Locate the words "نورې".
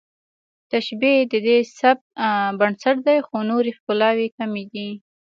3.49-3.71